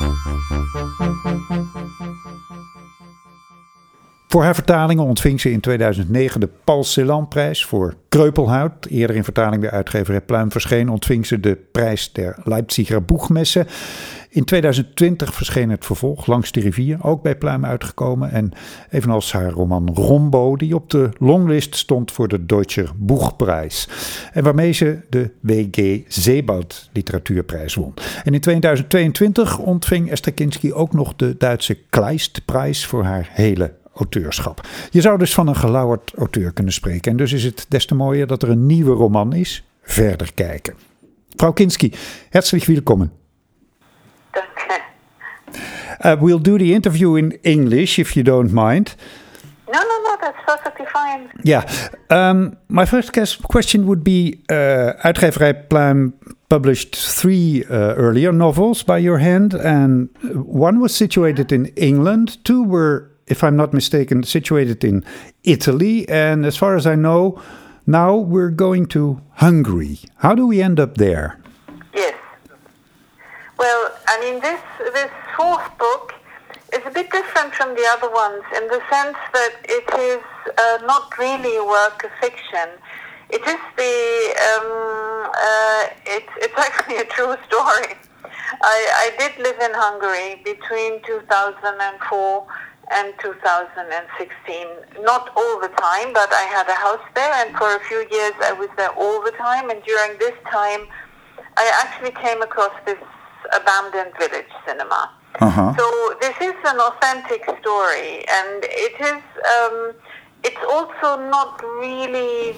[0.00, 3.20] フフフフフフフフフフフフ。
[4.30, 8.86] Voor haar vertalingen ontving ze in 2009 de Paul Celan-prijs voor Kreupelhout.
[8.86, 13.66] Eerder in vertaling bij uitgeverij Pluim verscheen ontving ze de prijs der Leipziger Boegmessen.
[14.28, 18.30] In 2020 verscheen het vervolg Langs de rivier, ook bij Pluim uitgekomen.
[18.30, 18.52] En
[18.90, 23.88] evenals haar roman Rombo, die op de longlist stond voor de Deutscher Boegprijs.
[24.32, 26.00] En waarmee ze de W.G.
[26.08, 27.94] Zeeboud Literatuurprijs won.
[28.24, 34.60] En in 2022 ontving Esther Kinski ook nog de Duitse Kleistprijs voor haar hele auteurschap.
[34.90, 37.10] Je zou dus van een gelauwerd auteur kunnen spreken.
[37.10, 39.64] En dus is het des te mooier dat er een nieuwe roman is.
[39.82, 40.74] Verder kijken.
[41.36, 41.92] Frau Kinski,
[42.30, 43.12] herzlich willkommen.
[44.30, 44.80] Danke.
[46.04, 48.96] Uh, we'll do the interview in English if you don't mind.
[49.66, 51.28] No, no, no, that's perfectly fine.
[51.42, 51.64] Yeah.
[52.08, 53.10] Um, my first
[53.46, 56.14] question would be uh, Uitgeverij Pluim
[56.46, 60.08] published three uh, earlier novels by your hand, and
[60.46, 65.04] one was situated in England, two were if I'm not mistaken, situated in
[65.44, 66.06] Italy.
[66.08, 67.40] And as far as I know,
[67.86, 70.00] now we're going to Hungary.
[70.16, 71.38] How do we end up there?
[71.94, 72.18] Yes.
[73.56, 74.60] Well, I mean, this
[74.92, 76.12] this fourth book
[76.74, 80.22] is a bit different from the other ones in the sense that it is
[80.58, 82.68] uh, not really a work of fiction.
[83.30, 83.96] It is the
[84.48, 87.94] um, uh, it's it's actually a true story.
[88.62, 92.46] I, I did live in Hungary between 2004
[92.90, 95.04] and 2016.
[95.04, 98.34] Not all the time, but I had a house there, and for a few years
[98.42, 99.70] I was there all the time.
[99.70, 100.86] And during this time,
[101.56, 102.98] I actually came across this
[103.54, 105.10] abandoned village cinema.
[105.40, 105.74] Uh-huh.
[105.76, 109.22] So this is an authentic story, and it is.
[109.56, 109.94] Um,
[110.42, 112.56] it's also not really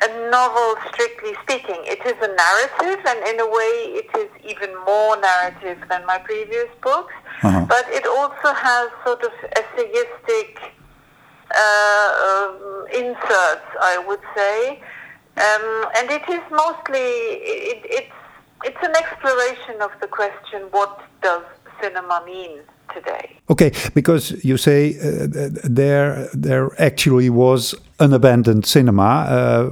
[0.00, 1.80] a novel, strictly speaking.
[1.84, 6.18] It is a narrative, and in a way, it is even more narrative than my
[6.18, 7.14] previous books.
[7.42, 7.66] Uh-huh.
[7.68, 10.58] But it also has sort of essayistic
[11.54, 14.80] uh, um, inserts, I would say,
[15.36, 18.12] um, and it is mostly it, it's
[18.64, 21.42] it's an exploration of the question: what does
[21.80, 22.60] cinema mean?
[22.94, 23.36] Today.
[23.50, 25.26] Okay, because you say uh,
[25.64, 29.26] there there actually was an abandoned cinema.
[29.28, 29.64] Uh,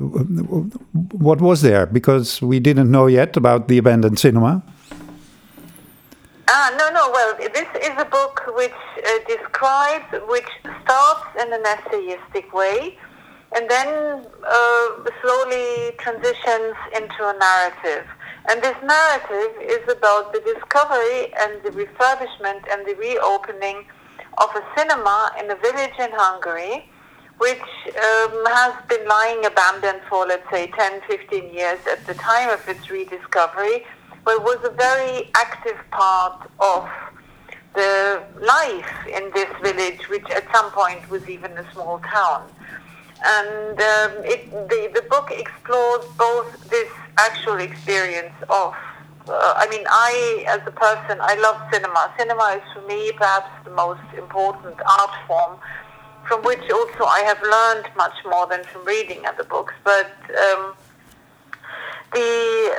[1.13, 1.87] what was there?
[1.87, 4.63] Because we didn't know yet about the abandoned cinema.
[6.49, 7.11] Ah, no, no.
[7.11, 10.49] Well, this is a book which uh, describes, which
[10.83, 12.97] starts in an essayistic way,
[13.55, 13.89] and then
[14.47, 14.87] uh,
[15.21, 18.07] slowly transitions into a narrative.
[18.49, 23.85] And this narrative is about the discovery and the refurbishment and the reopening
[24.39, 26.89] of a cinema in a village in Hungary,
[27.39, 32.51] which um, has been lying abandoned for, let's say, 10, 15 years at the time
[32.51, 33.85] of its rediscovery,
[34.25, 36.89] but was a very active part of
[37.75, 42.49] the life in this village, which at some point was even a small town.
[43.27, 48.75] And um, it, the, the book explores both this actual experience of
[49.29, 52.13] uh, I mean, I, as a person, I love cinema.
[52.17, 55.59] Cinema is for me perhaps the most important art form,
[56.29, 59.75] from which also I have learned much more than from reading other books.
[59.83, 60.75] But um,
[62.13, 62.31] the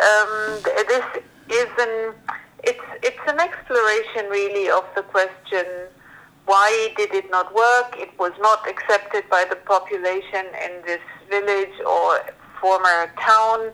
[0.08, 1.06] um, this
[1.50, 2.14] is an
[2.64, 5.66] it's it's an exploration really of the question
[6.48, 7.96] why did it not work?
[7.98, 12.22] It was not accepted by the population in this village or
[12.60, 13.72] former town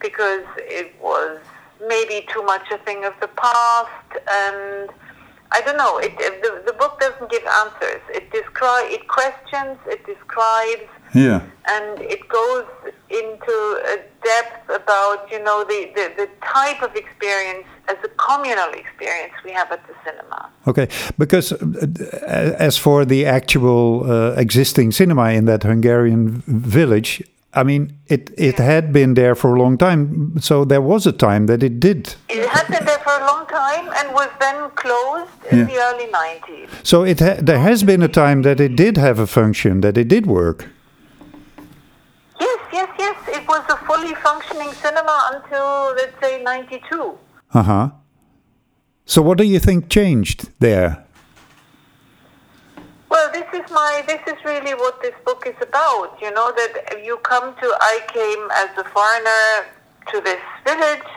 [0.00, 1.38] because it was
[1.86, 4.90] maybe too much a thing of the past and
[5.52, 5.98] I don't know.
[5.98, 8.02] It, the, the book doesn't give answers.
[8.08, 9.78] It describe it questions.
[9.86, 10.90] It describes.
[11.14, 11.42] Yeah.
[11.68, 12.66] And it goes
[13.20, 13.56] into
[13.94, 19.34] a depth about you know the, the, the type of experience as a communal experience
[19.44, 20.50] we have at the cinema.
[20.66, 20.88] Okay,
[21.18, 27.22] because uh, as for the actual uh, existing cinema in that Hungarian village,
[27.54, 28.64] I mean, it it yeah.
[28.64, 30.40] had been there for a long time.
[30.40, 32.14] So there was a time that it did.
[32.28, 35.64] It had been there for a long time and was then closed in yeah.
[35.64, 36.68] the early 90s.
[36.82, 39.96] So it ha there has been a time that it did have a function, that
[39.96, 40.68] it did work.
[42.40, 43.16] Yes, yes, yes.
[43.28, 47.18] It was a fully functioning cinema until let's say 92.
[47.52, 47.90] Uh huh.
[49.06, 51.04] So what do you think changed there?
[53.08, 56.18] Well, this is my this is really what this book is about.
[56.20, 56.72] You know that
[57.04, 59.46] you come to I came as a foreigner
[60.10, 61.08] to this village,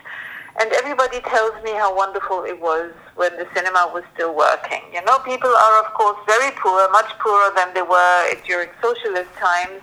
[0.60, 4.84] and everybody tells me how wonderful it was when the cinema was still working.
[4.94, 9.34] You know, people are of course very poor, much poorer than they were during socialist
[9.42, 9.82] times,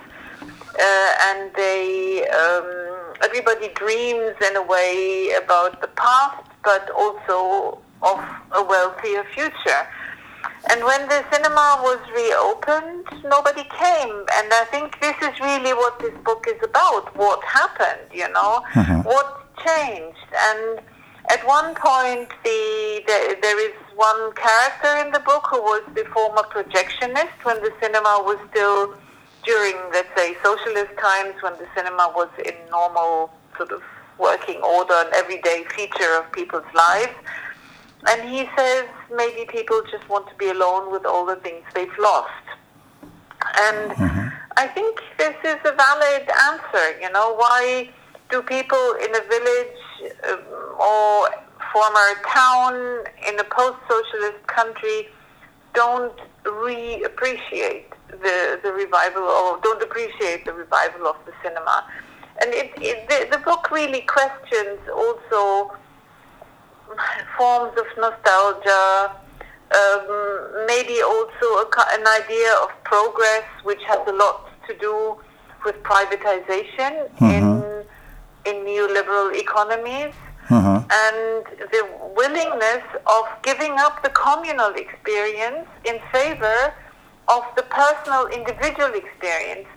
[0.79, 8.19] and they um, everybody dreams in a way about the past, but also of
[8.51, 9.87] a wealthier future.
[10.69, 14.15] And when the cinema was reopened, nobody came.
[14.37, 17.15] And I think this is really what this book is about.
[17.15, 18.63] What happened, you know?
[18.75, 19.03] Uh-huh.
[19.03, 20.27] What changed?
[20.33, 20.81] And
[21.29, 26.05] at one point, the, the there is one character in the book who was the
[26.05, 28.95] former projectionist when the cinema was still
[29.45, 33.81] during, let's say, socialist times when the cinema was in normal sort of
[34.17, 37.13] working order, and everyday feature of people's lives.
[38.07, 41.99] And he says maybe people just want to be alone with all the things they've
[41.99, 42.31] lost.
[43.57, 43.93] And
[44.57, 46.99] I think this is a valid answer.
[47.01, 47.89] You know, why
[48.29, 50.39] do people in a village um,
[50.79, 51.29] or
[51.71, 55.09] former town in a post-socialist country
[55.73, 61.85] don't re-appreciate the, the revival or don't appreciate the revival of the cinema?
[62.41, 65.71] And it, it, the, the book really questions also
[67.37, 69.11] forms of nostalgia,
[69.71, 75.17] um, maybe also a, an idea of progress, which has a lot to do
[75.65, 77.83] with privatization in
[78.45, 80.13] in neoliberal economies,
[80.49, 80.77] Uh-huh.
[81.05, 81.43] and
[81.75, 81.83] the
[82.15, 86.59] willingness of giving up the communal experience in favor
[87.27, 89.67] of the personal individual experience.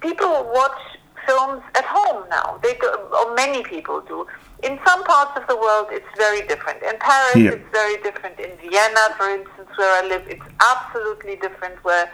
[0.00, 0.80] People watch
[1.26, 2.58] films at home now.
[2.62, 4.26] They do, or many people do.
[4.62, 6.82] In some parts of the world, it's very different.
[6.82, 7.52] In Paris, Here.
[7.52, 8.38] it's very different.
[8.38, 11.82] In Vienna, for instance, where I live, it's absolutely different.
[11.84, 12.10] Where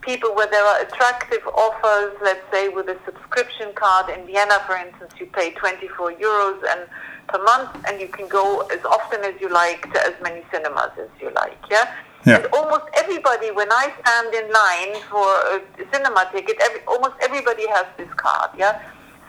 [0.00, 4.76] people, where there are attractive offers, let's say with a subscription card in Vienna, for
[4.76, 6.88] instance, you pay 24 euros and
[7.28, 10.92] per month, and you can go as often as you like to as many cinemas
[10.98, 11.58] as you like.
[11.70, 11.94] Yeah.
[12.28, 12.36] Yeah.
[12.36, 15.60] And almost everybody, when I stand in line for a
[15.92, 18.50] cinema ticket, every, almost everybody has this card.
[18.56, 18.74] Yeah.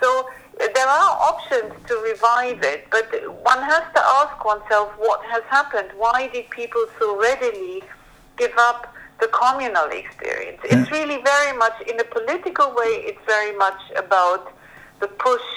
[0.01, 0.09] So
[0.61, 3.05] uh, there are options to revive it, but
[3.51, 5.89] one has to ask oneself what has happened.
[5.97, 7.83] Why did people so readily
[8.37, 10.59] give up the communal experience?
[10.63, 14.43] It's really very much, in a political way, it's very much about
[15.01, 15.47] the push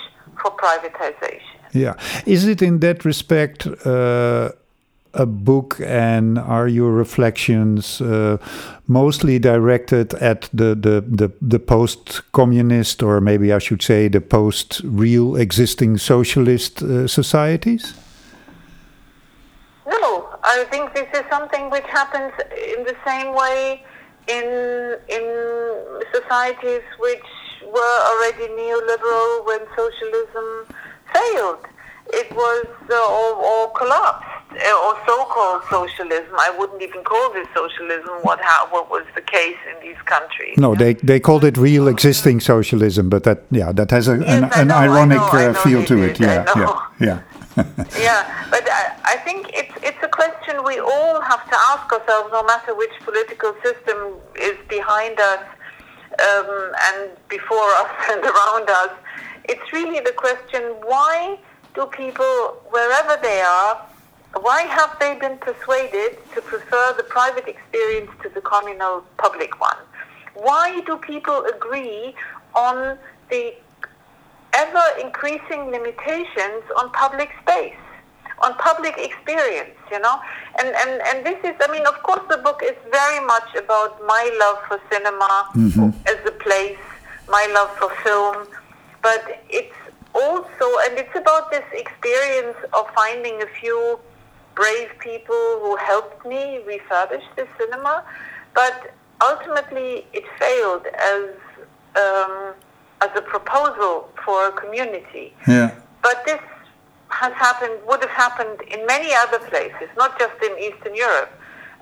[0.41, 1.59] for privatization.
[1.73, 1.95] Yeah.
[2.27, 4.51] Is it in that respect uh,
[5.15, 8.39] a book and are your reflections uh,
[8.87, 14.21] mostly directed at the, the, the, the post communist, or maybe I should say the
[14.21, 17.95] post real existing socialist uh, societies?
[19.87, 22.33] No, I think this is something which happens
[22.77, 23.85] in the same way
[24.29, 25.25] in in
[26.15, 27.29] societies which
[27.67, 30.75] were already neoliberal when socialism
[31.13, 31.67] failed.
[32.13, 36.35] It was uh, or, or collapsed or so-called socialism.
[36.39, 38.11] I wouldn't even call this socialism.
[38.23, 40.57] What how, what was the case in these countries?
[40.59, 44.21] No, they, they called it real existing socialism, but that yeah that has a, an,
[44.21, 46.21] Yes, an know, I ironic know, I uh, feel to it.
[46.21, 47.21] Yeah, yeah, yeah.
[48.01, 52.31] yeah, but I, I think it's it's a question we all have to ask ourselves,
[52.33, 55.45] no matter which political system is behind us
[56.29, 58.93] um, and before us and around us.
[59.45, 61.39] It's really the question: Why
[61.75, 63.87] do people, wherever they are,
[64.41, 69.77] why have they been persuaded to prefer the private experience to the communal public one?
[70.35, 72.15] Why do people agree
[72.55, 72.99] on
[73.31, 73.55] the
[74.55, 77.77] ever increasing limitations on public space,
[78.43, 80.19] on public experience, you know?
[80.59, 84.01] And, and, and this is, I mean, of course, the book is very much about
[84.07, 85.91] my love for cinema mm-hmm.
[86.07, 86.79] as a place,
[87.29, 88.47] my love for film,
[89.03, 89.77] but it's
[90.15, 93.99] also, and it's about this experience of finding a few
[94.55, 98.05] brave people who helped me refurbish the cinema,
[98.55, 101.25] but ultimately it failed as
[102.03, 102.55] um,
[103.03, 105.35] as a proposal for a community.
[105.49, 105.75] Yeah.
[106.03, 106.41] But this
[107.09, 111.31] has happened, would have happened in many other places, not just in Eastern Europe.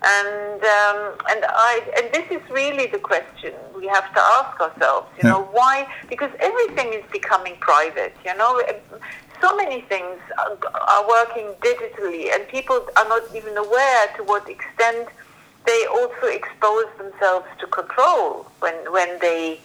[0.03, 0.99] And um,
[1.31, 5.09] and I and this is really the question we have to ask ourselves.
[5.19, 5.33] You Yeah.
[5.33, 5.87] know why?
[6.09, 8.15] Because everything is becoming private.
[8.25, 8.63] You know,
[9.41, 15.09] so many things are, working digitally, and people are not even aware to what extent
[15.67, 19.61] they also expose themselves to control when when they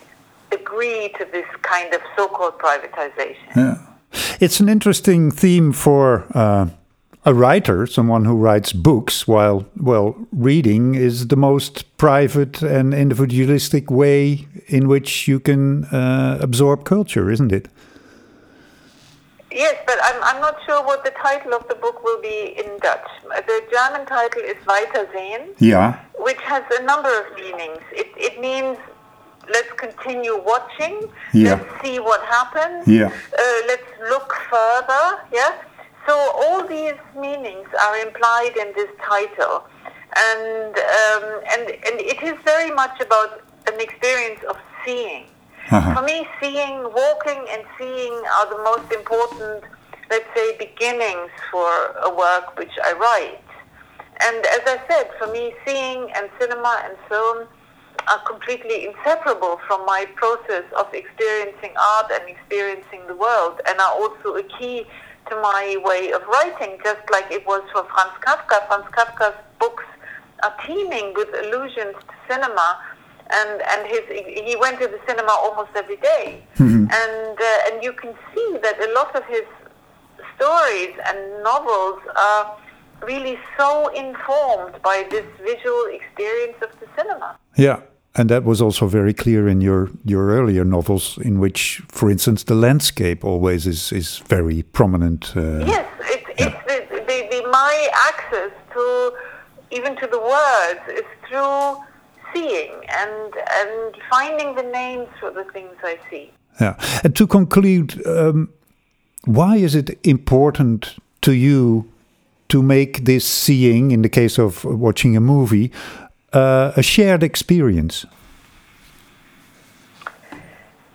[0.52, 3.56] agree to this kind of so-called privatization.
[3.56, 3.78] Yeah.
[4.40, 6.68] It's an interesting theme for uh,
[7.26, 13.90] a writer, someone who writes books, while, well, reading is the most private and individualistic
[13.90, 17.68] way in which you can uh, absorb culture, isn't it?
[19.56, 22.78] Yes, but I'm, I'm not sure what the title of the book will be in
[22.80, 23.08] Dutch.
[23.24, 26.00] The German title is Weitersehen, Yeah.
[26.20, 27.80] which has a number of meanings.
[27.94, 28.78] It, it means
[29.50, 31.54] let's continue watching, Yeah.
[31.56, 33.08] let's see what happens, Yeah.
[33.08, 35.54] uh, let's look further, yeah?
[36.06, 39.64] So all these meanings are implied in this title,
[40.28, 45.26] and um, and and it is very much about an experience of seeing.
[45.72, 45.96] Uh-huh.
[45.96, 49.64] For me, seeing, walking, and seeing are the most important,
[50.12, 51.70] let's say, beginnings for
[52.04, 53.42] a work which I write.
[54.22, 57.48] And as I said, for me, seeing and cinema and film
[58.08, 63.94] are completely inseparable from my process of experiencing art and experiencing the world, and are
[63.94, 64.86] also a key
[65.30, 68.68] to my way of writing, just like it was for Franz Kafka.
[68.68, 69.84] Franz Kafka's books
[70.44, 72.78] are teeming with allusions to cinema,
[73.32, 74.02] and and his
[74.46, 76.44] he went to the cinema almost every day.
[76.58, 76.88] Mm-hmm.
[77.02, 79.46] and uh, and you can see that a lot of his
[80.36, 82.58] stories and novels are
[83.04, 87.38] really so informed by this visual experience of the cinema.
[87.58, 87.82] Yeah.
[88.18, 92.44] And that was also very clear in your, your earlier novels, in which, for instance,
[92.44, 95.36] the landscape always is, is very prominent.
[95.36, 96.62] Uh, yes, it, yeah.
[96.66, 99.14] it's the, the, the, my access to
[99.72, 101.84] even to the words is through
[102.36, 106.32] seeing and and finding the names for the things I see.
[106.60, 108.50] Yeah, and to conclude, um,
[109.26, 111.86] why is it important to you
[112.50, 115.72] to make this seeing, in the case of watching a movie,
[116.34, 118.06] uh, a shared experience?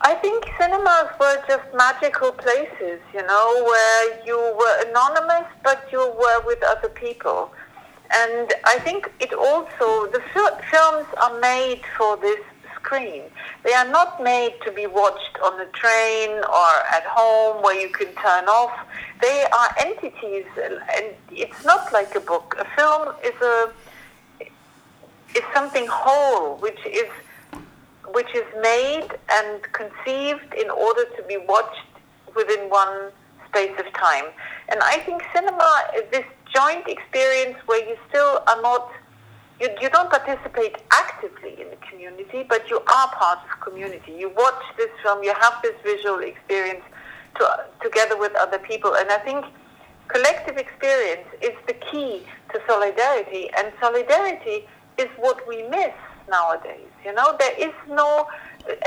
[0.02, 5.98] I think cinemas were just magical places, you know, where you were anonymous, but you
[5.98, 7.52] were with other people.
[8.12, 12.40] And I think it also, the fil- films are made for this
[12.76, 13.22] screen.
[13.62, 17.88] They are not made to be watched on the train or at home where you
[17.90, 18.76] can turn off.
[19.20, 22.56] They are entities, and it's not like a book.
[22.58, 23.70] A film is a
[25.36, 27.08] is something whole, which is
[28.12, 31.86] which is made and conceived in order to be watched
[32.34, 33.12] within one
[33.46, 34.24] space of time.
[34.68, 38.90] And I think cinema is this joint experience where you still are not
[39.60, 44.12] you, you don't participate actively in the community, but you are part of community.
[44.12, 46.82] You watch this film, you have this visual experience
[47.38, 48.94] to, together with other people.
[48.94, 49.44] And I think
[50.08, 53.50] collective experience is the key to solidarity.
[53.56, 54.66] And solidarity
[54.96, 55.92] is what we miss
[56.30, 56.88] nowadays.
[57.04, 58.26] You know, there is no,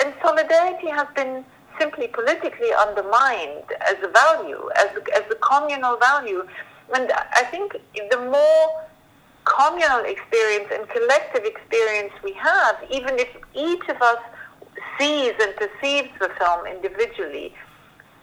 [0.03, 1.45] and solidarity has been
[1.79, 6.47] simply politically undermined as a value, as a, as a communal value.
[6.93, 7.77] And I think
[8.11, 8.83] the more
[9.45, 14.21] communal experience and collective experience we have, even if each of us
[14.97, 17.53] sees and perceives the film individually,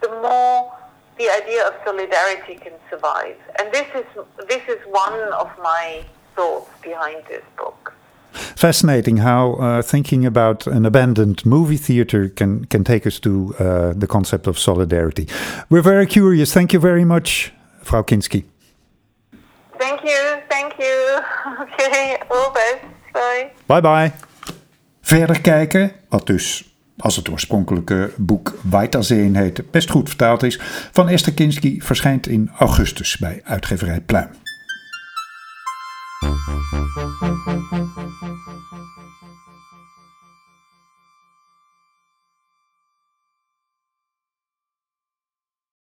[0.01, 0.73] the more
[1.17, 3.37] the idea of solidarity can survive.
[3.59, 4.05] And this is
[4.47, 6.03] this is one of my
[6.35, 7.93] thoughts behind this book.
[8.33, 13.93] Fascinating how uh, thinking about an abandoned movie theater can can take us to uh,
[13.93, 15.27] the concept of solidarity.
[15.69, 16.53] We're very curious.
[16.53, 17.51] Thank you very much,
[17.83, 18.43] Frau Kinsky.
[20.01, 21.19] Thank you, thank you.
[21.61, 22.79] Okay, all best.
[23.11, 23.51] Bye.
[23.65, 24.11] Bye bye.
[25.01, 30.59] Verder kijken, wat dus als het oorspronkelijke boek Weiterseen heet, best goed vertaald is,
[30.91, 34.29] van Esther Kinski verschijnt in augustus bij uitgeverij Pluim.